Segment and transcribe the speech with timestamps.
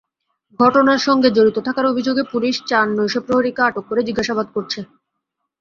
[0.59, 4.79] ঘটনার সঙ্গে জড়িত থাকার অভিযোগে পুলিশ চার নৈশপ্রহরীকে আটক করে জিজ্ঞাসাবাদ করছে।